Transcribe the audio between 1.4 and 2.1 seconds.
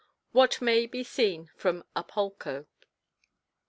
FROM A